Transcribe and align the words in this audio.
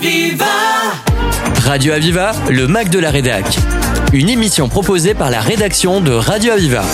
Aviva 0.00 0.46
Radio 1.62 1.92
Aviva, 1.92 2.32
le 2.48 2.66
Mac 2.66 2.88
de 2.88 2.98
la 2.98 3.10
Rédac. 3.10 3.44
Une 4.14 4.30
émission 4.30 4.66
proposée 4.66 5.12
par 5.12 5.30
la 5.30 5.40
rédaction 5.40 6.00
de 6.00 6.10
Radio 6.10 6.52
Aviva. 6.52 6.84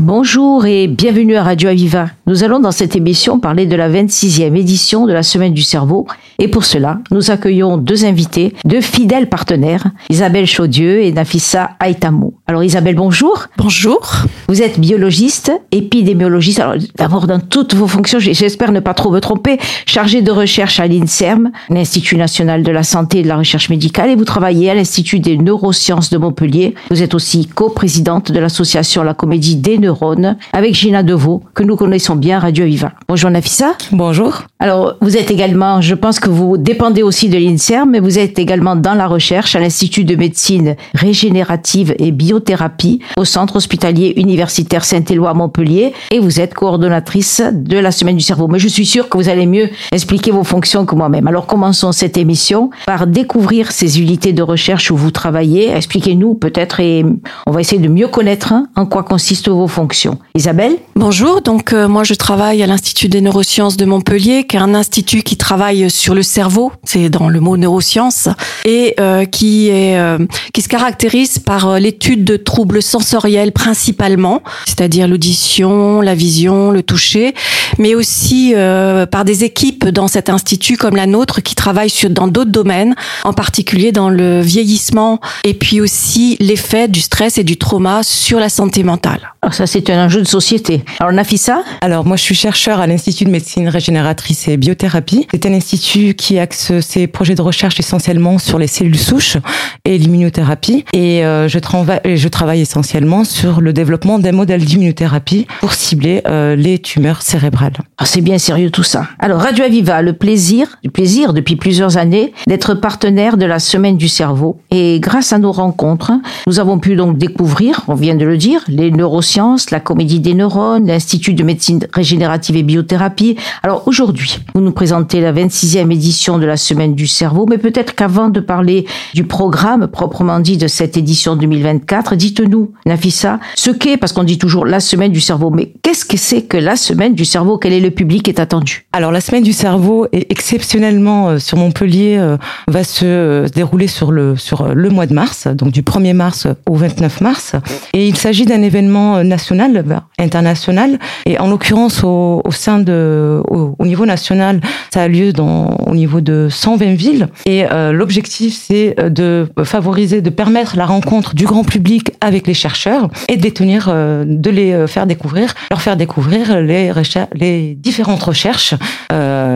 Bonjour 0.00 0.66
et 0.66 0.88
bienvenue 0.88 1.36
à 1.36 1.44
Radio 1.44 1.68
Aviva. 1.68 2.08
Nous 2.28 2.42
allons 2.42 2.58
dans 2.58 2.72
cette 2.72 2.96
émission 2.96 3.38
parler 3.38 3.66
de 3.66 3.76
la 3.76 3.88
26e 3.88 4.56
édition 4.56 5.06
de 5.06 5.12
la 5.12 5.22
Semaine 5.22 5.54
du 5.54 5.62
Cerveau. 5.62 6.08
Et 6.40 6.48
pour 6.48 6.64
cela, 6.64 6.98
nous 7.12 7.30
accueillons 7.30 7.76
deux 7.76 8.04
invités, 8.04 8.52
deux 8.64 8.80
fidèles 8.80 9.28
partenaires, 9.28 9.92
Isabelle 10.10 10.48
Chaudieu 10.48 11.02
et 11.02 11.12
Nafissa 11.12 11.70
Aïtamou. 11.78 12.34
Alors 12.48 12.64
Isabelle, 12.64 12.96
bonjour. 12.96 13.46
Bonjour. 13.56 14.24
Vous 14.48 14.60
êtes 14.60 14.80
biologiste, 14.80 15.52
épidémiologiste. 15.70 16.58
Alors 16.58 16.74
d'abord 16.96 17.28
dans 17.28 17.38
toutes 17.38 17.74
vos 17.74 17.86
fonctions, 17.86 18.18
j'espère 18.18 18.72
ne 18.72 18.80
pas 18.80 18.92
trop 18.92 19.12
me 19.12 19.20
tromper, 19.20 19.58
chargée 19.86 20.20
de 20.20 20.32
recherche 20.32 20.80
à 20.80 20.88
l'INSERM, 20.88 21.52
l'Institut 21.70 22.16
national 22.16 22.64
de 22.64 22.72
la 22.72 22.82
santé 22.82 23.20
et 23.20 23.22
de 23.22 23.28
la 23.28 23.36
recherche 23.36 23.70
médicale, 23.70 24.10
et 24.10 24.16
vous 24.16 24.24
travaillez 24.24 24.68
à 24.68 24.74
l'Institut 24.74 25.20
des 25.20 25.38
neurosciences 25.38 26.10
de 26.10 26.18
Montpellier. 26.18 26.74
Vous 26.90 27.04
êtes 27.04 27.14
aussi 27.14 27.46
coprésidente 27.46 28.32
de 28.32 28.40
l'association 28.40 29.04
La 29.04 29.14
Comédie 29.14 29.54
des 29.54 29.78
neurones 29.78 30.36
avec 30.52 30.74
Gina 30.74 31.04
Deveau, 31.04 31.44
que 31.54 31.62
nous 31.62 31.76
connaissons 31.76 32.15
bien 32.16 32.38
Radio 32.38 32.64
Viva. 32.64 32.92
Bonjour 33.08 33.30
Nafissa. 33.30 33.74
Bonjour. 33.92 34.42
Alors, 34.58 34.94
vous 35.00 35.16
êtes 35.16 35.30
également, 35.30 35.80
je 35.80 35.94
pense 35.94 36.18
que 36.18 36.30
vous 36.30 36.56
dépendez 36.56 37.02
aussi 37.02 37.28
de 37.28 37.36
l'INSERM, 37.36 37.90
mais 37.90 38.00
vous 38.00 38.18
êtes 38.18 38.38
également 38.38 38.74
dans 38.74 38.94
la 38.94 39.06
recherche 39.06 39.54
à 39.54 39.60
l'Institut 39.60 40.04
de 40.04 40.16
médecine 40.16 40.76
régénérative 40.94 41.94
et 41.98 42.10
biothérapie 42.10 43.00
au 43.16 43.24
Centre 43.24 43.56
hospitalier 43.56 44.14
universitaire 44.16 44.84
Saint-Éloi 44.84 45.30
à 45.30 45.34
Montpellier 45.34 45.92
et 46.10 46.18
vous 46.18 46.40
êtes 46.40 46.54
coordonnatrice 46.54 47.42
de 47.52 47.78
la 47.78 47.90
Semaine 47.90 48.16
du 48.16 48.22
cerveau. 48.22 48.48
Mais 48.48 48.58
je 48.58 48.68
suis 48.68 48.86
sûre 48.86 49.08
que 49.08 49.18
vous 49.18 49.28
allez 49.28 49.46
mieux 49.46 49.68
expliquer 49.92 50.30
vos 50.30 50.44
fonctions 50.44 50.86
que 50.86 50.94
moi-même. 50.94 51.26
Alors, 51.26 51.46
commençons 51.46 51.92
cette 51.92 52.16
émission 52.16 52.70
par 52.86 53.06
découvrir 53.06 53.72
ces 53.72 54.00
unités 54.00 54.32
de 54.32 54.42
recherche 54.42 54.90
où 54.90 54.96
vous 54.96 55.10
travaillez. 55.10 55.70
Expliquez-nous 55.74 56.34
peut-être 56.34 56.80
et 56.80 57.04
on 57.46 57.50
va 57.50 57.60
essayer 57.60 57.80
de 57.80 57.88
mieux 57.88 58.08
connaître 58.08 58.52
hein, 58.52 58.68
en 58.74 58.86
quoi 58.86 59.02
consistent 59.02 59.48
vos 59.48 59.68
fonctions. 59.68 60.18
Isabelle? 60.34 60.76
Bonjour, 60.94 61.42
donc 61.42 61.72
euh, 61.72 61.88
moi 61.88 62.04
je 62.06 62.14
travaille 62.14 62.62
à 62.62 62.66
l'Institut 62.68 63.08
des 63.08 63.20
neurosciences 63.20 63.76
de 63.76 63.84
Montpellier, 63.84 64.44
qui 64.44 64.56
est 64.56 64.60
un 64.60 64.74
institut 64.74 65.22
qui 65.22 65.36
travaille 65.36 65.90
sur 65.90 66.14
le 66.14 66.22
cerveau, 66.22 66.72
c'est 66.84 67.08
dans 67.08 67.28
le 67.28 67.40
mot 67.40 67.56
neurosciences, 67.56 68.28
et 68.64 68.94
euh, 69.00 69.24
qui 69.24 69.68
est 69.68 69.98
euh, 69.98 70.18
qui 70.52 70.62
se 70.62 70.68
caractérise 70.68 71.40
par 71.40 71.68
euh, 71.68 71.78
l'étude 71.80 72.22
de 72.22 72.36
troubles 72.36 72.80
sensoriels 72.80 73.50
principalement, 73.50 74.42
c'est-à-dire 74.66 75.08
l'audition, 75.08 76.00
la 76.00 76.14
vision, 76.14 76.70
le 76.70 76.84
toucher, 76.84 77.34
mais 77.78 77.96
aussi 77.96 78.52
euh, 78.54 79.04
par 79.06 79.24
des 79.24 79.42
équipes 79.42 79.88
dans 79.88 80.06
cet 80.06 80.30
institut 80.30 80.76
comme 80.76 80.94
la 80.94 81.06
nôtre 81.06 81.42
qui 81.42 81.56
travaillent 81.56 81.90
sur 81.90 82.10
dans 82.10 82.28
d'autres 82.28 82.52
domaines, 82.52 82.94
en 83.24 83.32
particulier 83.32 83.90
dans 83.90 84.10
le 84.10 84.40
vieillissement 84.40 85.18
et 85.42 85.54
puis 85.54 85.80
aussi 85.80 86.36
l'effet 86.38 86.86
du 86.86 87.00
stress 87.00 87.38
et 87.38 87.44
du 87.44 87.56
trauma 87.56 88.02
sur 88.04 88.38
la 88.38 88.48
santé 88.48 88.84
mentale. 88.84 89.32
Alors 89.42 89.54
ça, 89.54 89.66
c'est 89.66 89.90
un 89.90 90.06
enjeu 90.06 90.22
de 90.22 90.28
société. 90.28 90.84
Alors 91.00 91.12
Nafissa 91.12 91.62
Alors 91.80 91.95
moi 92.04 92.16
je 92.16 92.22
suis 92.22 92.34
chercheur 92.34 92.80
à 92.80 92.86
l'Institut 92.86 93.24
de 93.24 93.30
médecine 93.30 93.68
régénératrice 93.68 94.48
et 94.48 94.56
biothérapie. 94.56 95.26
C'est 95.30 95.46
un 95.46 95.54
institut 95.54 96.14
qui 96.14 96.38
axe 96.38 96.78
ses 96.80 97.06
projets 97.06 97.34
de 97.34 97.42
recherche 97.42 97.78
essentiellement 97.80 98.38
sur 98.38 98.58
les 98.58 98.66
cellules 98.66 98.98
souches 98.98 99.38
et 99.84 99.96
l'immunothérapie. 99.98 100.84
Et 100.92 101.24
euh, 101.24 101.48
je 101.48 102.28
travaille 102.28 102.60
essentiellement 102.60 103.24
sur 103.24 103.60
le 103.60 103.72
développement 103.72 104.18
d'un 104.18 104.32
modèle 104.32 104.64
d'immunothérapie 104.64 105.46
pour 105.60 105.72
cibler 105.74 106.22
euh, 106.26 106.56
les 106.56 106.78
tumeurs 106.78 107.22
cérébrales. 107.22 107.74
Ah, 107.98 108.04
c'est 108.04 108.20
bien 108.20 108.38
sérieux 108.38 108.70
tout 108.70 108.82
ça. 108.82 109.06
Alors 109.18 109.40
Radio 109.40 109.64
Aviva 109.64 109.96
a 109.96 110.02
le 110.02 110.12
plaisir, 110.12 110.78
du 110.82 110.90
plaisir 110.90 111.32
depuis 111.32 111.56
plusieurs 111.56 111.96
années 111.96 112.32
d'être 112.46 112.74
partenaire 112.74 113.36
de 113.36 113.46
la 113.46 113.58
Semaine 113.58 113.96
du 113.96 114.08
cerveau. 114.08 114.58
Et 114.70 115.00
grâce 115.00 115.32
à 115.32 115.38
nos 115.38 115.52
rencontres, 115.52 116.12
nous 116.46 116.60
avons 116.60 116.78
pu 116.78 116.96
donc 116.96 117.18
découvrir, 117.18 117.82
on 117.88 117.94
vient 117.94 118.14
de 118.14 118.24
le 118.24 118.36
dire, 118.36 118.62
les 118.68 118.90
neurosciences, 118.90 119.70
la 119.70 119.80
comédie 119.80 120.20
des 120.20 120.34
neurones, 120.34 120.86
l'Institut 120.86 121.34
de 121.34 121.42
médecine 121.42 121.85
régénérative 121.92 122.56
et 122.56 122.62
biothérapie. 122.62 123.36
Alors 123.62 123.86
aujourd'hui, 123.86 124.38
vous 124.54 124.60
nous 124.60 124.72
présentez 124.72 125.20
la 125.20 125.32
26e 125.32 125.92
édition 125.92 126.38
de 126.38 126.46
la 126.46 126.56
Semaine 126.56 126.94
du 126.94 127.06
cerveau, 127.06 127.46
mais 127.48 127.58
peut-être 127.58 127.94
qu'avant 127.94 128.28
de 128.28 128.40
parler 128.40 128.86
du 129.14 129.24
programme 129.24 129.86
proprement 129.86 130.40
dit 130.40 130.56
de 130.56 130.66
cette 130.68 130.96
édition 130.96 131.36
2024, 131.36 132.16
dites-nous, 132.16 132.72
Nafissa, 132.86 133.38
ce 133.54 133.70
qu'est, 133.70 133.96
parce 133.96 134.12
qu'on 134.12 134.24
dit 134.24 134.38
toujours 134.38 134.66
la 134.66 134.80
Semaine 134.80 135.12
du 135.12 135.20
cerveau, 135.20 135.50
mais 135.50 135.72
qu'est-ce 135.82 136.04
que 136.04 136.16
c'est 136.16 136.42
que 136.42 136.56
la 136.56 136.76
Semaine 136.76 137.14
du 137.14 137.24
cerveau? 137.24 137.58
Quel 137.58 137.72
est 137.72 137.80
le 137.80 137.90
public 137.90 138.24
qui 138.24 138.30
est 138.30 138.40
attendu? 138.40 138.86
Alors 138.92 139.12
la 139.12 139.20
semaine 139.20 139.42
du 139.42 139.52
cerveau 139.52 140.06
est 140.12 140.30
exceptionnellement 140.30 141.28
euh, 141.28 141.38
sur 141.38 141.58
Montpellier 141.58 142.16
euh, 142.18 142.36
va 142.66 142.84
se 142.84 143.04
euh, 143.04 143.46
dérouler 143.48 143.86
sur 143.86 144.10
le 144.10 144.36
sur 144.36 144.74
le 144.74 144.88
mois 144.90 145.06
de 145.06 145.14
mars, 145.14 145.46
donc 145.46 145.72
du 145.72 145.82
1er 145.82 146.14
mars 146.14 146.46
au 146.66 146.74
29 146.74 147.20
mars. 147.20 147.52
Et 147.92 148.08
il 148.08 148.16
s'agit 148.16 148.46
d'un 148.46 148.62
événement 148.62 149.22
national 149.22 149.82
bah, 149.86 150.04
international. 150.18 150.98
Et 151.26 151.38
en 151.38 151.48
l'occurrence 151.48 151.75
au, 151.76 152.42
sein 152.50 152.78
de 152.78 153.42
au, 153.48 153.74
au 153.78 153.86
niveau 153.86 154.06
national, 154.06 154.60
ça 154.92 155.02
a 155.02 155.08
lieu 155.08 155.32
dans 155.32 155.76
au 155.86 155.94
niveau 155.94 156.20
de 156.20 156.48
120 156.50 156.94
villes 156.94 157.28
et 157.44 157.64
euh, 157.70 157.92
l'objectif 157.92 158.54
c'est 158.54 158.94
euh, 158.98 159.10
de 159.10 159.48
favoriser 159.64 160.22
de 160.22 160.30
permettre 160.30 160.76
la 160.76 160.86
rencontre 160.86 161.34
du 161.34 161.44
grand 161.44 161.64
public 161.64 162.12
avec 162.20 162.46
les 162.46 162.54
chercheurs 162.54 163.08
et 163.28 163.36
de 163.36 163.42
les 163.42 163.52
tenir 163.52 163.88
euh, 163.88 164.24
de 164.26 164.50
les 164.50 164.86
faire 164.86 165.06
découvrir, 165.06 165.54
leur 165.70 165.80
faire 165.80 165.96
découvrir 165.96 166.60
les 166.60 166.92
les 167.34 167.74
différentes 167.74 168.22
recherches 168.22 168.74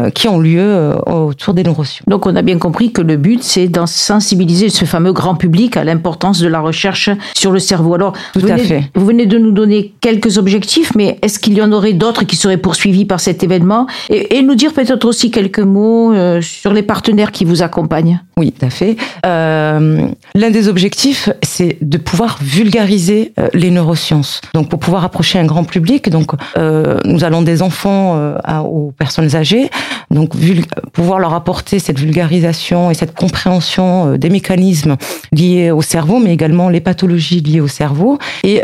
qui 0.08 0.28
ont 0.28 0.38
lieu 0.38 0.62
euh, 0.62 0.96
autour 1.06 1.52
des 1.52 1.62
neurosciences. 1.62 2.08
Donc 2.08 2.24
on 2.24 2.34
a 2.34 2.40
bien 2.40 2.56
compris 2.58 2.92
que 2.92 3.02
le 3.02 3.16
but 3.18 3.42
c'est 3.42 3.68
d'en 3.68 3.86
sensibiliser 3.86 4.70
ce 4.70 4.86
fameux 4.86 5.12
grand 5.12 5.34
public 5.34 5.76
à 5.76 5.84
l'importance 5.84 6.40
de 6.40 6.48
la 6.48 6.60
recherche 6.60 7.10
sur 7.34 7.52
le 7.52 7.58
cerveau. 7.58 7.94
Alors 7.94 8.14
Tout 8.32 8.40
vous, 8.40 8.50
à 8.50 8.54
venez, 8.56 8.64
fait. 8.64 8.84
vous 8.94 9.04
venez 9.04 9.26
de 9.26 9.36
nous 9.36 9.52
donner 9.52 9.92
quelques 10.00 10.38
objectifs, 10.38 10.92
mais 10.96 11.18
est-ce 11.22 11.38
qu'il 11.38 11.54
y 11.54 11.62
en 11.62 11.72
aurait 11.72 11.92
d'autres 11.92 12.24
qui 12.24 12.36
seraient 12.36 12.56
poursuivis 12.56 13.04
par 13.04 13.20
cet 13.20 13.42
événement? 13.42 13.86
Et, 14.08 14.36
et 14.38 14.42
nous 14.42 14.54
dire 14.54 14.72
peut-être 14.72 15.04
aussi 15.04 15.30
quelques 15.30 15.58
mots 15.60 16.12
euh, 16.12 16.40
sur 16.40 16.72
les 16.72 16.82
partenaires 16.82 17.32
qui 17.32 17.44
vous 17.44 17.62
accompagnent. 17.62 18.20
Oui, 18.40 18.52
tout 18.52 18.64
à 18.64 18.70
fait. 18.70 18.96
Euh, 19.26 20.08
L'un 20.34 20.50
des 20.50 20.68
objectifs, 20.68 21.28
c'est 21.42 21.76
de 21.82 21.98
pouvoir 21.98 22.38
vulgariser 22.40 23.34
euh, 23.38 23.48
les 23.52 23.70
neurosciences. 23.70 24.40
Donc, 24.54 24.70
pour 24.70 24.78
pouvoir 24.78 25.04
approcher 25.04 25.38
un 25.38 25.44
grand 25.44 25.64
public, 25.64 26.08
donc 26.08 26.30
euh, 26.56 26.98
nous 27.04 27.22
allons 27.22 27.42
des 27.42 27.60
enfants 27.60 28.18
aux 28.64 28.92
personnes 28.92 29.36
âgées, 29.36 29.68
donc 30.10 30.30
pouvoir 30.92 31.18
leur 31.18 31.34
apporter 31.34 31.78
cette 31.80 31.98
vulgarisation 31.98 32.90
et 32.90 32.94
cette 32.94 33.14
compréhension 33.14 34.16
des 34.16 34.30
mécanismes 34.30 34.96
liés 35.32 35.70
au 35.70 35.82
cerveau, 35.82 36.18
mais 36.18 36.32
également 36.32 36.70
les 36.70 36.80
pathologies 36.80 37.40
liées 37.40 37.60
au 37.60 37.68
cerveau. 37.68 38.18
Et 38.42 38.62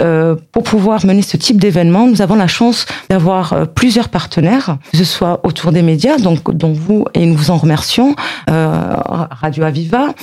pour 0.52 0.62
pouvoir 0.62 1.04
mener 1.04 1.22
ce 1.22 1.36
type 1.36 1.60
d'événement, 1.60 2.06
nous 2.06 2.22
avons 2.22 2.36
la 2.36 2.46
chance 2.46 2.86
d'avoir 3.10 3.66
plusieurs 3.74 4.08
partenaires, 4.08 4.78
que 4.90 4.96
ce 4.96 5.04
soit 5.04 5.40
autour 5.44 5.72
des 5.72 5.82
médias, 5.82 6.16
donc 6.16 6.50
dont 6.54 6.72
vous 6.72 7.04
et 7.14 7.26
nous 7.26 7.36
vous 7.36 7.50
en 7.50 7.56
remercions, 7.56 8.14
euh, 8.50 8.96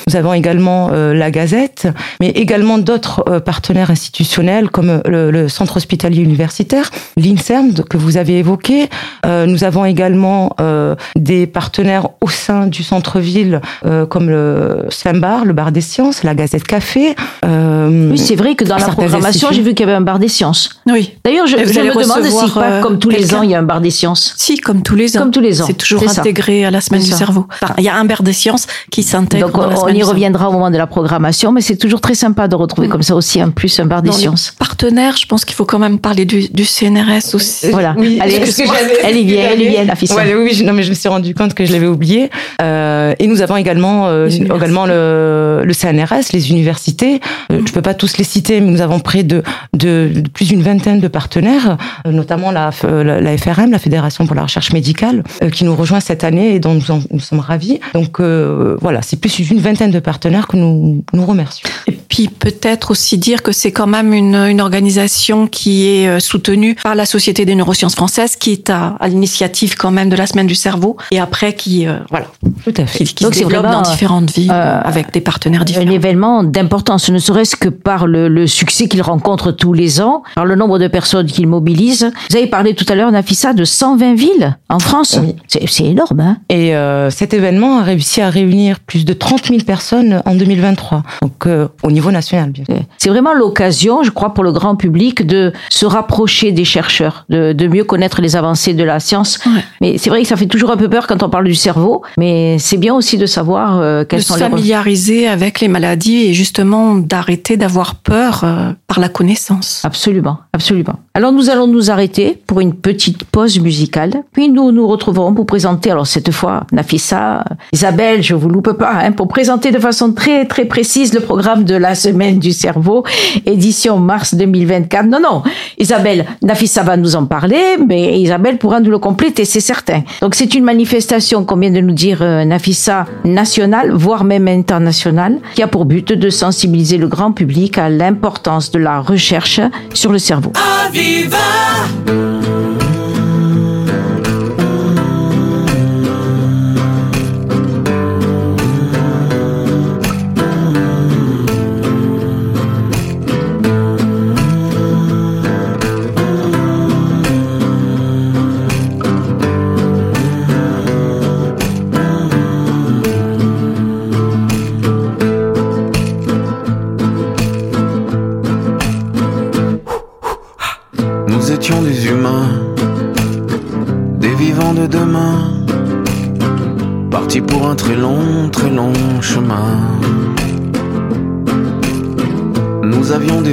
Nous 0.08 0.16
avons 0.16 0.34
également 0.34 0.90
euh, 0.92 1.14
la 1.14 1.32
Gazette, 1.32 1.88
mais 2.20 2.30
également 2.30 2.78
d'autres 2.78 3.24
euh, 3.28 3.40
partenaires 3.40 3.92
institutionnels 3.92 4.70
comme 4.70 4.90
euh, 4.90 5.02
le, 5.06 5.32
le 5.32 5.50
Centre 5.50 5.78
hospitalier 5.78 6.22
universitaire, 6.22 6.90
l'INSERM 7.18 7.74
que 7.90 7.98
vous 7.98 8.18
avez 8.18 8.38
évoqué. 8.40 8.90
Euh, 9.26 9.46
nous 9.46 9.64
avons 9.64 9.86
également 9.86 10.56
euh, 10.62 10.96
des 11.16 11.48
partenaires 11.48 12.08
au 12.22 12.30
sein 12.30 12.68
du 12.68 12.84
centre-ville 12.84 13.62
euh, 13.86 14.06
comme 14.06 14.30
le 14.30 14.86
Slambar, 14.90 15.46
le 15.46 15.54
Bar 15.54 15.72
des 15.72 15.82
Sciences, 15.82 16.24
la 16.24 16.36
Gazette 16.36 16.64
Café. 16.64 17.16
Euh, 17.46 18.10
Oui, 18.12 18.18
c'est 18.18 18.36
vrai 18.36 18.56
que 18.56 18.64
dans 18.64 18.78
la 18.78 18.88
programmation, 18.88 19.50
j'ai 19.52 19.62
vu 19.62 19.74
qu'il 19.74 19.86
y 19.86 19.90
avait 19.90 19.98
un 19.98 20.02
bar 20.02 20.20
des 20.20 20.28
sciences. 20.28 20.82
Oui. 20.88 21.14
D'ailleurs, 21.24 21.48
je, 21.48 21.58
je 21.58 21.80
me 21.80 22.04
demande 22.04 22.26
si 22.26 22.52
pas 22.54 22.82
comme 22.82 23.00
tous 23.00 23.10
les 23.10 23.34
ans, 23.36 23.42
il 23.44 23.50
y 23.52 23.56
a 23.56 23.60
un 23.60 23.64
bar 23.64 23.82
des 23.82 23.92
sciences. 23.92 24.34
Si, 24.38 24.58
comme 24.58 24.82
tous 24.84 24.96
les 24.96 25.18
ans. 25.18 25.22
Comme 25.22 25.32
tous 25.32 25.42
les 25.42 25.62
ans. 25.62 25.66
C'est 25.68 25.74
toujours 25.78 26.04
intégré 26.08 26.66
à 26.66 26.72
la 26.72 26.82
semaine 26.82 27.02
du 27.04 27.12
cerveau. 27.12 27.48
Enfin, 27.62 27.74
il 27.78 27.84
y 27.84 27.90
a 27.90 27.96
un 27.96 28.06
bar 28.06 28.24
des 28.24 28.34
sciences 28.34 28.68
qui 28.92 29.04
s'intègre 29.04 29.33
Donc 29.40 29.58
on, 29.58 29.88
y 29.90 30.04
reviendra 30.04 30.50
au 30.50 30.52
moment 30.54 30.72
de 30.72 30.78
la 30.78 30.88
programmation, 30.88 31.52
mais 31.52 31.62
c'est 31.62 31.76
toujours 31.78 32.02
très 32.02 32.16
sympa 32.16 32.48
de 32.48 32.56
retrouver 32.56 32.88
Mm. 32.88 32.92
comme 32.92 33.04
ça 33.04 33.16
aussi 33.16 33.40
un 33.42 33.50
plus 33.50 33.80
un 33.80 33.86
bar 33.86 34.02
des 34.02 34.10
Dans 34.10 34.16
sciences. 34.16 34.54
partenaires, 34.58 35.16
je 35.18 35.26
pense 35.26 35.46
qu'il 35.46 35.56
faut 35.56 35.66
quand 35.66 35.80
même 35.80 36.00
parler 36.00 36.26
du, 36.26 36.48
du 36.50 36.66
CNRS 36.66 37.34
aussi. 37.34 37.70
Voilà. 37.72 37.96
Oui, 37.98 38.20
Allez, 38.22 38.40
que 38.40 39.06
elle 39.06 39.18
y 39.18 39.24
vient, 39.26 39.44
elle 39.52 39.62
y 39.62 39.68
vient, 39.70 39.84
la. 39.86 39.94
Ouais, 39.94 40.36
oui, 40.36 40.54
je- 40.54 40.64
non, 40.64 40.74
mais 40.74 40.84
je 40.84 40.90
me 40.90 40.96
suis 40.96 41.10
rendu 41.10 41.34
compte 41.36 41.54
que 41.54 41.66
je 41.66 41.72
l'avais 41.74 41.88
oublié. 41.88 42.30
Euh, 42.62 43.14
et 43.20 43.28
nous 43.28 43.42
avons 43.42 43.56
également, 43.58 44.08
euh, 44.08 44.28
également 44.30 44.86
le, 44.86 45.62
le 45.64 45.74
CNRS, 45.74 46.32
les 46.34 46.50
universités. 46.52 47.20
Euh, 47.52 47.62
je 47.66 47.72
peux 47.72 47.82
pas 47.82 47.94
tous 47.94 48.18
les 48.18 48.24
citer, 48.24 48.60
mais 48.62 48.72
nous 48.72 48.82
avons 48.82 49.00
près 49.00 49.24
de, 49.24 49.44
de, 49.74 50.10
de 50.14 50.30
plus 50.30 50.50
d'une 50.50 50.62
vingtaine 50.62 51.00
de 51.00 51.08
partenaires, 51.08 51.78
euh, 52.08 52.12
notamment 52.12 52.52
la, 52.52 52.72
euh, 52.86 53.04
la, 53.04 53.22
la 53.22 53.38
FRM, 53.38 53.72
la 53.72 53.80
Fédération 53.80 54.26
pour 54.26 54.36
la 54.36 54.44
recherche 54.44 54.74
médicale, 54.74 55.24
euh, 55.44 55.50
qui 55.50 55.64
nous 55.64 55.76
rejoint 55.76 56.00
cette 56.00 56.24
année 56.24 56.56
et 56.56 56.60
dont 56.60 56.74
nous, 56.74 56.92
en- 56.92 57.02
nous 57.12 57.20
sommes 57.20 57.40
ravis. 57.40 57.80
Donc 57.94 58.20
euh, 58.20 58.78
voilà, 58.82 59.02
c'est 59.14 59.20
plus 59.20 59.42
d'une 59.42 59.60
vingtaine 59.60 59.92
de 59.92 60.00
partenaires 60.00 60.48
que 60.48 60.58
nous 60.58 61.04
nous 61.14 61.26
remercions. 61.26 61.70
Et 62.14 62.16
puis 62.16 62.28
peut-être 62.28 62.92
aussi 62.92 63.18
dire 63.18 63.42
que 63.42 63.52
c'est 63.52 63.72
quand 63.72 63.88
même 63.88 64.14
une, 64.14 64.36
une, 64.36 64.62
organisation 64.62 65.48
qui 65.48 65.88
est 65.88 66.08
euh, 66.08 66.20
soutenue 66.20 66.76
par 66.76 66.94
la 66.94 67.08
Société 67.08 67.44
des 67.44 67.56
neurosciences 67.56 67.96
françaises, 67.96 68.36
qui 68.36 68.52
est 68.52 68.70
à, 68.70 68.98
à 69.00 69.08
l'initiative 69.08 69.76
quand 69.78 69.90
même 69.90 70.10
de 70.10 70.16
la 70.16 70.28
semaine 70.28 70.46
du 70.46 70.54
cerveau, 70.54 70.96
et 71.10 71.20
après 71.20 71.56
qui, 71.56 71.88
euh, 71.88 71.98
voilà, 72.12 72.28
tout 72.64 72.74
à 72.78 72.86
fait. 72.86 73.04
qui, 73.04 73.16
qui 73.16 73.24
se 73.24 73.30
développe 73.32 73.66
dans 73.66 73.82
différentes 73.82 74.30
villes 74.30 74.52
euh, 74.54 74.80
avec 74.84 75.12
des 75.12 75.22
partenaires 75.22 75.66
différents. 75.66 75.88
Un 75.88 75.92
événement 75.92 76.44
d'importance, 76.44 77.10
ne 77.10 77.18
serait-ce 77.18 77.56
que 77.56 77.70
par 77.70 78.06
le, 78.06 78.28
le 78.28 78.46
succès 78.46 78.88
qu'il 78.88 79.02
rencontre 79.02 79.52
tous 79.52 79.74
les 79.74 80.00
ans, 80.00 80.22
par 80.36 80.46
le 80.46 80.54
nombre 80.54 80.78
de 80.78 80.88
personnes 80.88 81.26
qu'il 81.26 81.48
mobilise. 81.48 82.12
Vous 82.30 82.38
avez 82.38 82.46
parlé 82.48 82.76
tout 82.76 82.86
à 82.90 82.94
l'heure, 82.94 83.12
Nafissa, 83.12 83.54
de 83.54 83.66
120 83.66 84.14
villes 84.14 84.56
en 84.70 84.78
France. 84.78 85.18
Oui. 85.20 85.36
C'est 85.48 85.86
énorme. 85.86 86.20
Hein 86.20 86.38
et 86.50 86.76
euh, 86.76 87.10
cet 87.10 87.34
événement 87.34 87.80
a 87.80 87.84
réussi 87.84 88.22
à 88.22 88.30
réunir 88.30 88.80
plus 88.80 89.04
de 89.04 89.14
30 89.14 89.48
000 89.48 89.62
personnes 89.66 90.22
en 90.26 90.36
2023, 90.36 91.02
donc 91.24 91.48
euh, 91.48 91.68
au 91.82 91.90
niveau 91.90 92.03
national, 92.12 92.52
bien 92.52 92.66
sûr. 92.66 92.76
C'est 92.98 93.10
vraiment 93.10 93.34
l'occasion, 93.34 94.04
je 94.04 94.12
crois, 94.12 94.34
pour 94.34 94.44
le 94.44 94.52
grand 94.52 94.76
public 94.76 95.26
de 95.26 95.52
se 95.70 95.86
rapprocher 95.86 96.52
des 96.52 96.66
chercheurs, 96.66 97.26
de, 97.30 97.54
de 97.54 97.68
mieux 97.68 97.84
connaître 97.84 98.22
les 98.22 98.36
avancées 98.36 98.74
de 98.74 98.84
la 98.84 99.00
science. 99.00 99.40
Ouais. 99.46 99.64
Mais 99.82 99.98
c'est 99.98 100.10
vrai 100.10 100.22
que 100.22 100.28
ça 100.28 100.36
fait 100.36 100.48
toujours 100.48 100.72
un 100.72 100.78
peu 100.78 100.90
peur 100.90 101.08
quand 101.08 101.24
on 101.24 101.30
parle 101.30 101.46
du 101.46 101.56
cerveau, 101.56 102.04
mais 102.18 102.58
c'est 102.60 102.78
bien 102.78 102.94
aussi 102.94 103.18
de 103.18 103.26
savoir 103.26 103.80
euh, 103.80 104.04
quels 104.04 104.20
de 104.20 104.24
sont 104.24 104.36
se 104.36 104.40
les... 104.40 104.50
familiariser 104.50 105.28
avec 105.28 105.60
les 105.60 105.68
maladies 105.68 106.28
et 106.28 106.34
justement 106.34 106.96
d'arrêter 106.96 107.58
d'avoir 107.58 107.96
peur 107.96 108.42
euh, 108.44 108.72
par 108.88 109.00
la 109.00 109.10
connaissance. 109.10 109.82
Absolument, 109.84 110.40
absolument. 110.54 111.00
Alors 111.14 111.32
nous 111.32 111.50
allons 111.50 111.68
nous 111.68 111.92
arrêter 111.92 112.42
pour 112.48 112.60
une 112.60 112.74
petite 112.74 113.24
pause 113.26 113.60
musicale, 113.60 114.24
puis 114.32 114.50
nous 114.50 114.72
nous 114.72 114.88
retrouverons 114.88 115.34
pour 115.34 115.46
présenter, 115.46 115.92
alors 115.92 116.08
cette 116.08 116.32
fois 116.32 116.66
Nafissa, 116.72 117.44
Isabelle, 117.72 118.24
je 118.24 118.34
vous 118.34 118.50
loupe 118.50 118.74
pas, 118.74 118.94
hein, 119.04 119.12
pour 119.12 119.28
présenter 119.28 119.72
de 119.72 119.80
façon 119.80 120.14
très 120.14 120.46
très 120.46 120.66
précise 120.66 121.14
le 121.14 121.20
programme 121.20 121.64
de 121.64 121.76
la 121.76 121.93
semaine 121.96 122.40
du 122.40 122.52
cerveau, 122.52 123.04
édition 123.46 123.98
mars 123.98 124.36
2024. 124.36 125.06
Non, 125.06 125.20
non, 125.22 125.44
Isabelle, 125.78 126.26
Nafissa 126.42 126.84
va 126.84 126.98
nous 126.98 127.16
en 127.16 127.26
parler, 127.26 127.78
mais 127.88 128.20
Isabelle 128.20 128.58
pourra 128.58 128.80
nous 128.80 128.92
le 128.92 129.00
compléter, 129.00 129.46
c'est 129.46 129.60
certain. 129.60 130.04
Donc 130.22 130.36
c'est 130.36 130.54
une 130.56 130.64
manifestation, 130.64 131.46
comme 131.46 131.62
vient 131.62 131.72
de 131.72 131.80
nous 131.82 131.94
dire 131.94 132.20
euh, 132.22 132.46
Nafissa, 132.46 133.06
nationale, 133.26 133.92
voire 133.92 134.24
même 134.24 134.48
internationale, 134.48 135.40
qui 135.56 135.64
a 135.64 135.68
pour 135.68 135.86
but 135.86 136.14
de 136.14 136.30
sensibiliser 136.30 136.98
le 136.98 137.08
grand 137.08 137.32
public 137.32 137.78
à 137.78 137.90
l'importance 137.90 138.72
de 138.72 138.80
la 138.80 139.00
recherche 139.00 139.60
sur 139.94 140.12
le 140.12 140.20
cerveau. 140.20 140.52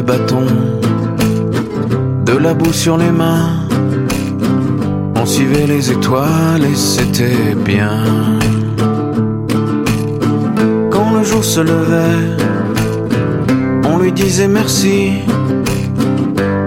Bâtons, 0.02 0.46
de 2.24 2.36
la 2.36 2.54
boue 2.54 2.72
sur 2.72 2.96
les 2.96 3.10
mains, 3.10 3.66
on 5.16 5.26
suivait 5.26 5.66
les 5.66 5.90
étoiles 5.90 6.64
et 6.64 6.74
c'était 6.74 7.54
bien. 7.54 7.98
Quand 10.90 11.12
le 11.12 11.22
jour 11.24 11.44
se 11.44 11.60
levait, 11.60 12.36
on 13.84 13.98
lui 13.98 14.12
disait 14.12 14.48
merci. 14.48 15.12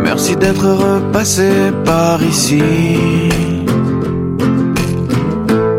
Merci 0.03 0.35
d'être 0.35 0.67
repassé 0.67 1.49
par 1.85 2.21
ici. 2.21 2.61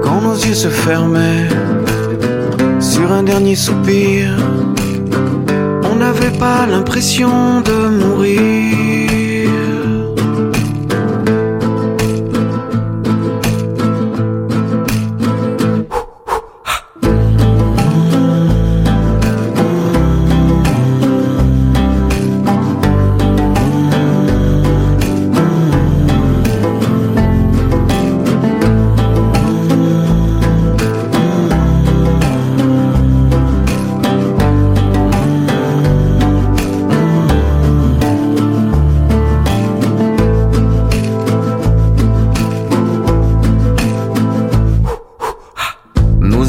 Quand 0.02 0.20
nos 0.20 0.34
yeux 0.34 0.54
se 0.54 0.68
fermaient 0.68 1.48
sur 2.80 3.12
un 3.12 3.22
dernier 3.22 3.54
soupir, 3.54 4.36
n'avait 6.24 6.38
pas 6.38 6.66
l'impression 6.66 7.60
de 7.60 7.88
mourir. 7.88 8.93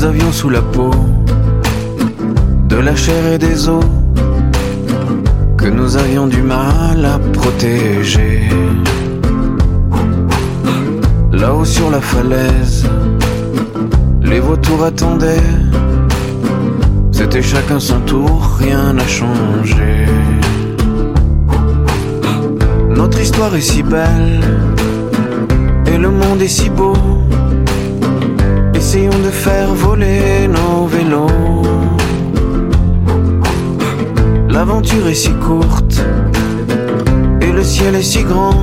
Avions 0.06 0.31
sous 0.31 0.50
la 0.50 0.62
peau 0.62 0.92
de 2.69 2.75
la 2.75 2.96
chair 2.96 3.25
et 3.34 3.40
des 3.40 3.68
os 3.68 3.84
que 5.57 5.66
nous 5.66 5.98
avions 5.98 6.28
du 6.28 6.44
mal 6.44 7.04
à 7.04 7.18
protéger. 7.34 8.44
Là-haut 11.31 11.66
sur 11.66 11.90
la 11.90 12.02
falaise, 12.02 12.88
les 14.22 14.40
vautours 14.40 14.84
attendaient. 14.84 15.52
C'était 17.12 17.42
chacun 17.42 17.80
son 17.80 18.00
tour, 18.01 18.58
rien 18.60 18.94
n'a 18.94 19.08
changé. 19.08 20.06
Notre 22.90 23.19
histoire 23.19 23.56
est 23.56 23.68
si 23.72 23.81
belle 23.81 24.40
et 25.88 25.98
le 25.98 26.12
monde 26.12 26.44
est 26.44 26.56
si 26.60 26.69
beau. 26.69 26.94
Essayons 28.95 29.24
de 29.25 29.30
faire 29.30 29.74
voler 29.74 30.47
nos 30.47 30.86
vélos. 30.86 31.63
L'aventure 34.48 35.10
est 35.10 35.13
si 35.13 35.34
courte 35.34 36.01
et 37.41 37.51
le 37.51 37.62
ciel 37.62 37.96
est 37.96 38.01
si 38.01 38.24
grand. 38.24 38.55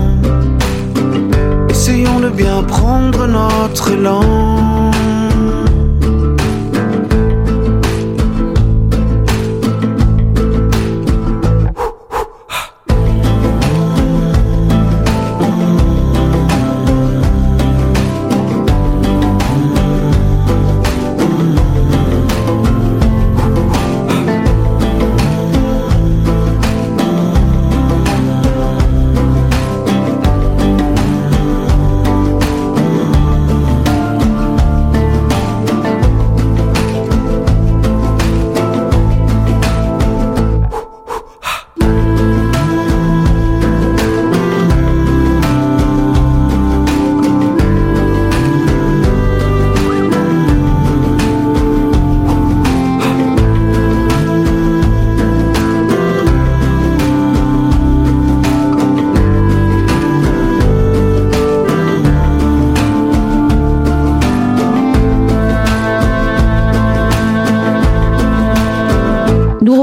Essayons 1.68 2.20
de 2.20 2.30
bien 2.30 2.62
prendre 2.62 3.26
notre 3.26 3.90
élan. 3.90 4.91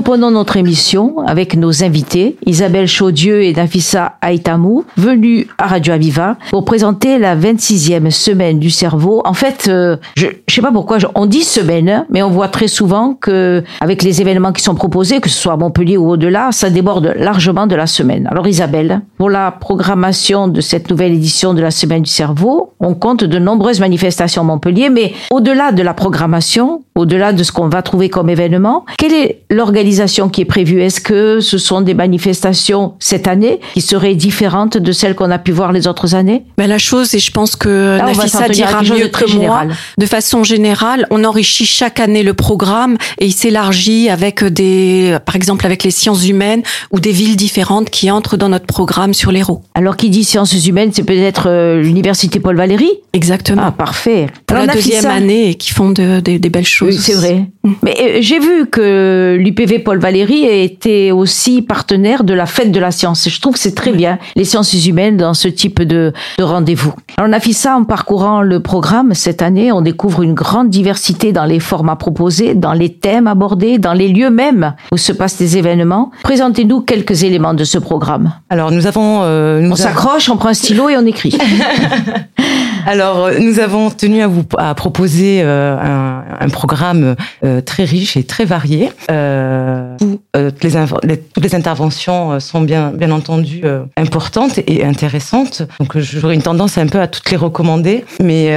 Reprenons 0.09 0.31
notre 0.31 0.57
émission 0.57 1.19
avec 1.27 1.55
nos 1.55 1.83
invités, 1.83 2.35
Isabelle 2.47 2.87
Chaudieu 2.87 3.43
et 3.43 3.53
Nafissa 3.53 4.13
Aïtamou, 4.21 4.83
venus 4.97 5.45
à 5.59 5.67
Radio 5.67 5.93
Aviva 5.93 6.35
pour 6.49 6.65
présenter 6.65 7.19
la 7.19 7.35
26e 7.35 8.09
semaine 8.09 8.57
du 8.57 8.71
cerveau. 8.71 9.21
En 9.23 9.35
fait, 9.35 9.67
euh, 9.67 9.97
je 10.17 10.25
ne 10.25 10.31
sais 10.49 10.63
pas 10.63 10.71
pourquoi 10.71 10.97
on 11.13 11.27
dit 11.27 11.43
semaine, 11.43 12.07
mais 12.09 12.23
on 12.23 12.31
voit 12.31 12.47
très 12.47 12.67
souvent 12.67 13.13
que 13.13 13.63
avec 13.81 14.01
les 14.01 14.19
événements 14.19 14.51
qui 14.51 14.63
sont 14.63 14.73
proposés, 14.73 15.21
que 15.21 15.29
ce 15.29 15.37
soit 15.37 15.53
à 15.53 15.57
Montpellier 15.57 15.97
ou 15.97 16.09
au-delà, 16.09 16.49
ça 16.53 16.71
déborde 16.71 17.13
largement 17.15 17.67
de 17.67 17.75
la 17.75 17.85
semaine. 17.85 18.27
Alors 18.31 18.47
Isabelle, 18.47 19.01
pour 19.19 19.29
la 19.29 19.51
programmation 19.51 20.47
de 20.47 20.59
cette 20.59 20.89
nouvelle 20.89 21.13
édition 21.13 21.53
de 21.53 21.61
la 21.61 21.69
semaine 21.69 22.01
du 22.01 22.09
cerveau, 22.09 22.73
on 22.79 22.95
compte 22.95 23.25
de 23.25 23.37
nombreuses 23.37 23.79
manifestations 23.79 24.41
à 24.41 24.45
Montpellier, 24.45 24.89
mais 24.89 25.13
au-delà 25.29 25.71
de 25.71 25.83
la 25.83 25.93
programmation, 25.93 26.81
au-delà 26.95 27.31
de 27.31 27.43
ce 27.43 27.51
qu'on 27.51 27.69
va 27.69 27.83
trouver 27.83 28.09
comme 28.09 28.31
événement, 28.31 28.85
quelle 28.97 29.13
est 29.13 29.43
l'organisation 29.51 29.98
qui 30.31 30.41
est 30.41 30.45
prévue 30.45 30.81
Est-ce 30.81 31.01
que 31.01 31.39
ce 31.41 31.57
sont 31.57 31.81
des 31.81 31.93
manifestations 31.93 32.93
cette 32.99 33.27
année 33.27 33.59
qui 33.73 33.81
seraient 33.81 34.15
différentes 34.15 34.77
de 34.77 34.91
celles 34.91 35.15
qu'on 35.15 35.31
a 35.31 35.39
pu 35.39 35.51
voir 35.51 35.71
les 35.71 35.87
autres 35.87 36.15
années? 36.15 36.43
Mais 36.57 36.65
ben, 36.65 36.69
La 36.69 36.77
chose, 36.77 37.13
et 37.15 37.19
je 37.19 37.31
pense 37.31 37.55
que 37.55 37.97
Là, 37.97 38.05
Nafissa 38.05 38.47
dira 38.49 38.81
mieux 38.81 39.07
que 39.07 39.25
moi, 39.25 39.27
général. 39.27 39.75
de 39.97 40.05
façon 40.05 40.43
générale, 40.43 41.05
on 41.09 41.23
enrichit 41.23 41.65
chaque 41.65 41.99
année 41.99 42.23
le 42.23 42.33
programme 42.33 42.97
et 43.19 43.25
il 43.25 43.33
s'élargit 43.33 44.09
avec 44.09 44.43
des, 44.43 45.17
par 45.25 45.35
exemple 45.35 45.65
avec 45.65 45.83
les 45.83 45.91
sciences 45.91 46.27
humaines 46.27 46.63
ou 46.91 46.99
des 46.99 47.11
villes 47.11 47.35
différentes 47.35 47.89
qui 47.89 48.09
entrent 48.11 48.37
dans 48.37 48.49
notre 48.49 48.65
programme 48.65 49.13
sur 49.13 49.31
l'Hérault. 49.31 49.61
Alors 49.75 49.97
qui 49.97 50.09
dit 50.09 50.23
sciences 50.23 50.53
humaines, 50.65 50.91
c'est 50.93 51.03
peut-être 51.03 51.47
euh, 51.47 51.81
l'université 51.81 52.39
Paul 52.39 52.55
Valéry 52.55 52.89
Exactement. 53.13 53.63
Ah 53.65 53.71
parfait. 53.71 54.27
Pour 54.45 54.55
Alors, 54.57 54.67
la 54.67 54.73
deuxième 54.73 55.05
année 55.05 55.49
et 55.49 55.55
qui 55.55 55.71
font 55.71 55.89
de- 55.89 56.19
de- 56.19 56.37
des 56.37 56.49
belles 56.49 56.65
choses. 56.65 56.95
Oui, 56.95 57.01
c'est 57.01 57.13
vrai. 57.13 57.45
Mm. 57.63 57.71
Mais 57.81 57.95
euh, 57.99 58.17
j'ai 58.21 58.39
vu 58.39 58.67
que 58.69 59.35
l'UPV 59.39 59.79
Paul 59.89 59.97
Valéry 59.97 60.43
était 60.45 61.09
aussi 61.09 61.63
partenaire 61.63 62.23
de 62.23 62.35
la 62.35 62.45
fête 62.45 62.71
de 62.71 62.79
la 62.79 62.91
science. 62.91 63.27
Je 63.27 63.41
trouve 63.41 63.53
que 63.53 63.59
c'est 63.59 63.73
très 63.73 63.91
bien, 63.91 64.19
les 64.35 64.45
sciences 64.45 64.71
humaines 64.85 65.17
dans 65.17 65.33
ce 65.33 65.47
type 65.47 65.81
de, 65.81 66.13
de 66.37 66.43
rendez-vous. 66.43 66.93
On 67.19 67.33
a 67.33 67.39
fait 67.39 67.53
ça 67.53 67.75
en 67.75 67.85
parcourant 67.85 68.43
le 68.43 68.59
programme 68.59 69.15
cette 69.15 69.41
année. 69.41 69.71
On 69.71 69.81
découvre 69.81 70.21
une 70.21 70.35
grande 70.35 70.69
diversité 70.69 71.31
dans 71.31 71.45
les 71.45 71.59
formats 71.59 71.95
proposés, 71.95 72.53
dans 72.53 72.73
les 72.73 72.93
thèmes 72.93 73.25
abordés, 73.25 73.79
dans 73.79 73.93
les 73.93 74.09
lieux 74.09 74.29
même 74.29 74.75
où 74.91 74.97
se 74.97 75.11
passent 75.11 75.39
les 75.39 75.57
événements. 75.57 76.11
Présentez-nous 76.21 76.81
quelques 76.81 77.23
éléments 77.23 77.55
de 77.55 77.63
ce 77.63 77.79
programme. 77.79 78.31
Alors 78.51 78.69
nous 78.71 78.85
avons, 78.85 79.21
euh, 79.23 79.59
nous 79.59 79.69
On 79.69 79.73
avons- 79.73 79.75
s'accroche, 79.75 80.29
on 80.29 80.37
prend 80.37 80.49
un 80.49 80.53
stylo 80.53 80.89
et 80.89 80.97
on 80.97 81.05
écrit. 81.07 81.35
alors 82.85 83.25
euh, 83.25 83.39
nous 83.39 83.59
avons 83.59 83.89
tenu 83.89 84.21
à 84.21 84.27
vous 84.27 84.43
à 84.57 84.73
proposer 84.75 85.41
euh, 85.43 85.77
un, 85.77 86.23
un 86.39 86.49
programme 86.49 87.15
euh, 87.43 87.61
très 87.61 87.83
riche 87.83 88.17
et 88.17 88.23
très 88.23 88.45
varié. 88.45 88.89
Euh, 89.11 89.95
où 90.01 90.19
euh, 90.35 90.51
les, 90.61 90.71
les- 91.03 91.17
toutes 91.19 91.43
les 91.43 91.55
interventions 91.55 92.33
euh, 92.33 92.39
sont 92.39 92.61
bien 92.61 92.91
bien 92.91 93.11
entendu 93.11 93.61
importantes 93.97 94.59
et 94.67 94.83
intéressantes. 94.83 95.63
Donc 95.79 95.97
j'aurais 95.97 96.35
une 96.35 96.41
tendance 96.41 96.77
un 96.77 96.87
peu 96.87 96.99
à 96.99 97.07
toutes 97.07 97.29
les 97.31 97.37
recommander, 97.37 98.05
mais 98.21 98.49